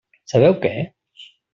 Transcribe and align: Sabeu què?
Sabeu 0.31 0.55
què? 0.63 0.73